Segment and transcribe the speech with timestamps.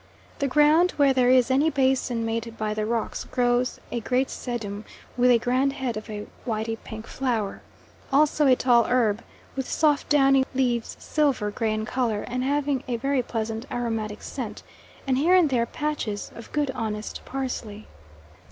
[0.39, 4.83] The ground, where there is any basin made by the rocks, grows a great sedum,
[5.15, 6.07] with a grand head of
[6.43, 7.61] whity pink flower,
[8.11, 9.21] also a tall herb,
[9.55, 14.63] with soft downy leaves silver grey in colour, and having a very pleasant aromatic scent,
[15.05, 17.85] and here and there patches of good honest parsley.